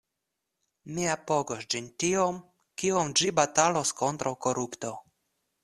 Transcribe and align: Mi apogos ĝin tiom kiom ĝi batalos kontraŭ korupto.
Mi 0.93 1.03
apogos 1.15 1.67
ĝin 1.73 1.91
tiom 2.03 2.41
kiom 2.83 3.13
ĝi 3.21 3.31
batalos 3.41 3.95
kontraŭ 4.03 4.35
korupto. 4.47 4.95